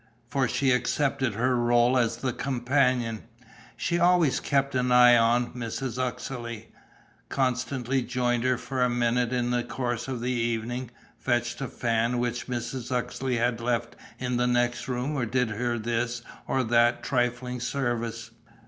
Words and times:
For 0.29 0.47
she 0.47 0.71
accepted 0.71 1.35
her 1.35 1.55
rôle 1.55 1.95
as 2.01 2.17
the 2.17 2.33
companion. 2.33 3.25
She 3.77 3.99
always 3.99 4.39
kept 4.39 4.73
an 4.73 4.91
eye 4.91 5.15
on 5.15 5.53
Mrs. 5.53 5.99
Uxeley, 6.01 6.69
constantly 7.29 8.01
joined 8.01 8.43
her 8.43 8.57
for 8.57 8.81
a 8.81 8.89
minute 8.89 9.31
in 9.31 9.51
the 9.51 9.63
course 9.63 10.07
of 10.07 10.19
the 10.19 10.31
evening, 10.31 10.89
fetched 11.19 11.61
a 11.61 11.67
fan 11.67 12.17
which 12.17 12.47
Mrs. 12.47 12.91
Uxeley 12.91 13.37
had 13.37 13.61
left 13.61 13.95
in 14.17 14.37
the 14.37 14.47
next 14.47 14.87
room 14.87 15.15
or 15.15 15.27
did 15.27 15.49
her 15.51 15.77
this 15.77 16.23
or 16.47 16.63
that 16.63 17.03
trifling 17.03 17.59
service. 17.59 18.31